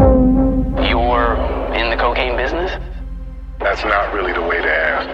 [0.00, 1.36] You're
[1.74, 2.72] in the cocaine business?
[3.58, 5.08] That's not really the way to ask.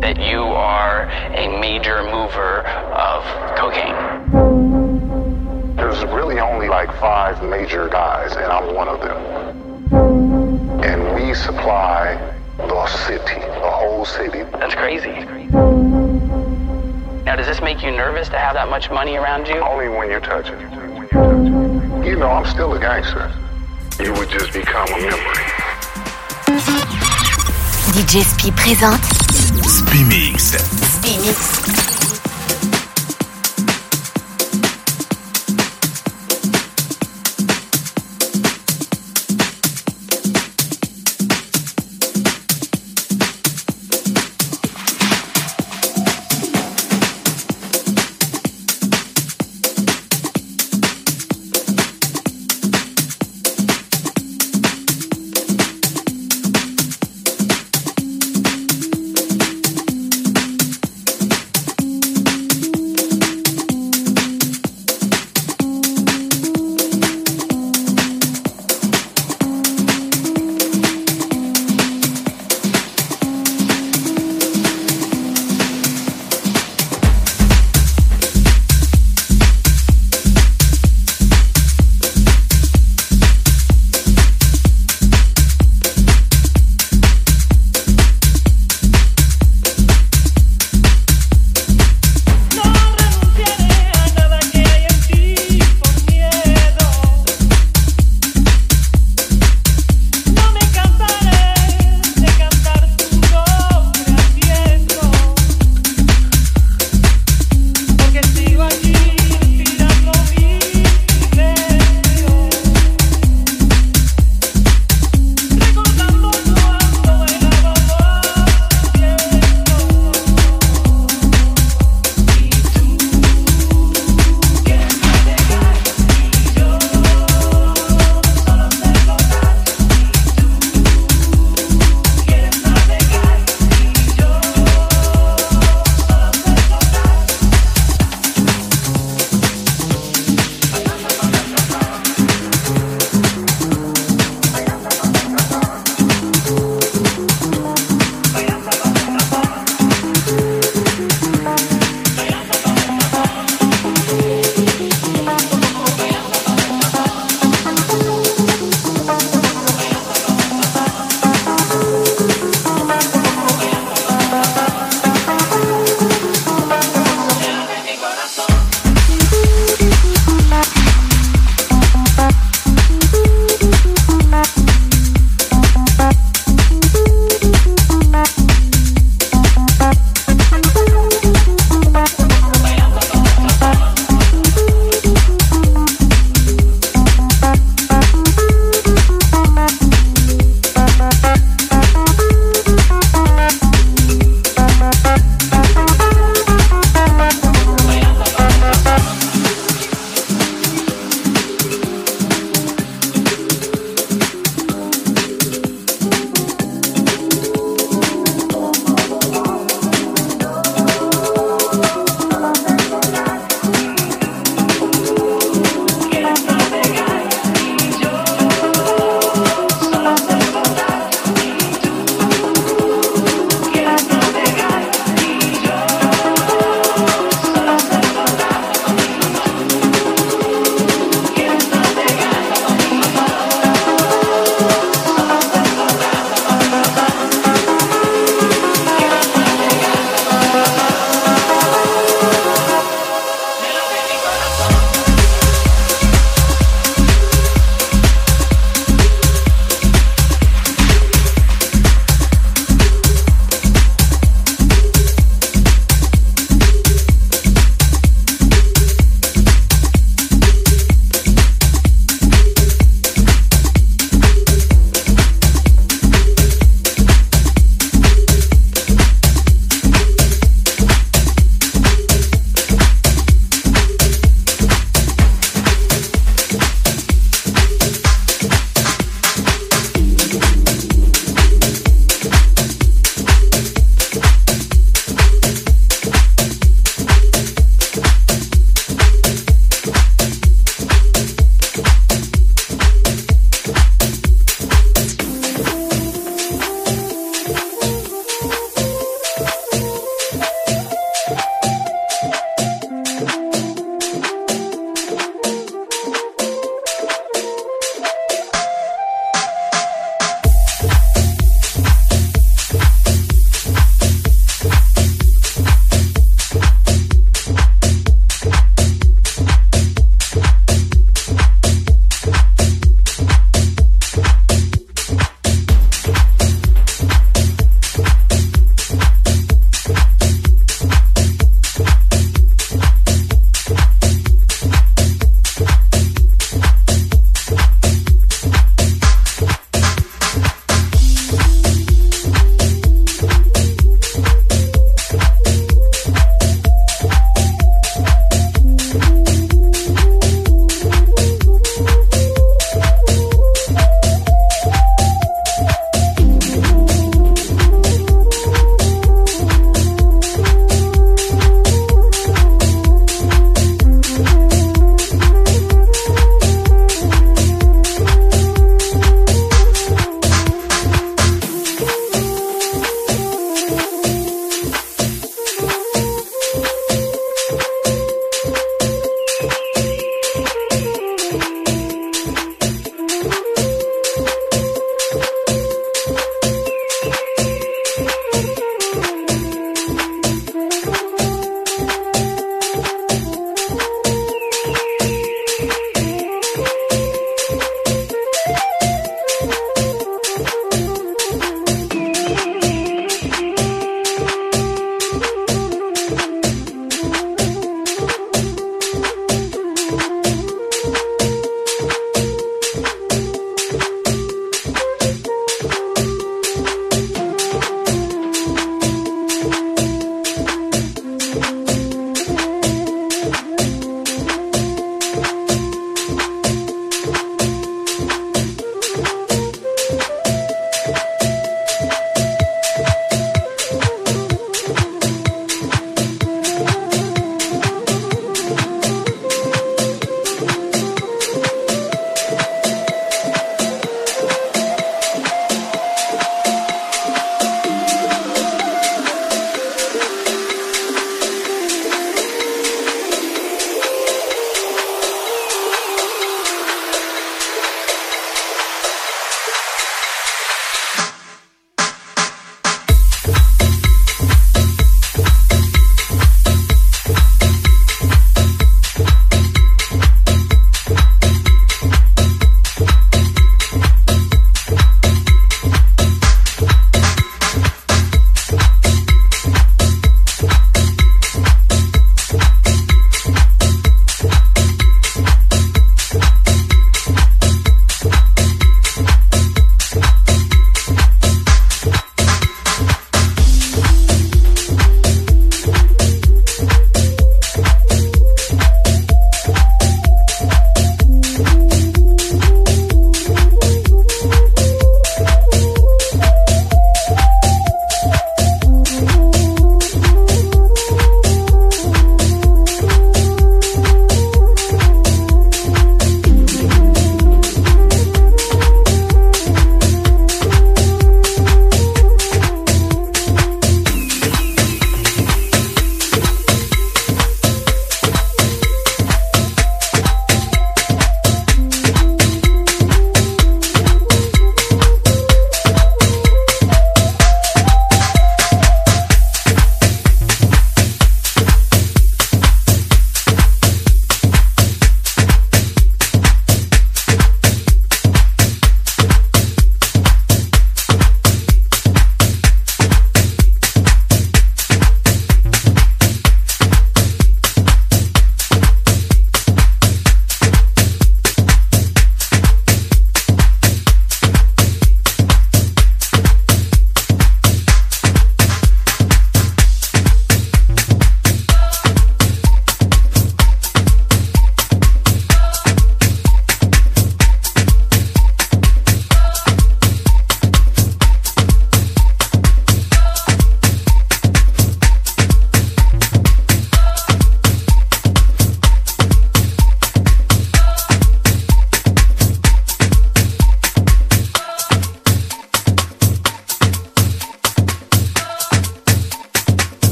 [0.00, 3.24] That you are a major mover of
[3.56, 3.96] cocaine?
[5.74, 9.20] There's really only like five major guys, and I'm one of them.
[10.84, 12.14] And we supply
[12.56, 14.44] the city, the whole city.
[14.44, 15.26] That's crazy.
[17.24, 19.56] Now, does this make you nervous to have that much money around you?
[19.56, 20.60] Only when you touch it.
[20.60, 21.67] You
[22.16, 23.30] know, I'm still a gangster.
[24.02, 25.44] You would just become a memory.
[27.92, 29.04] DJ Spi présente
[29.66, 30.56] Spi Mix.
[30.56, 31.97] Spi Mix.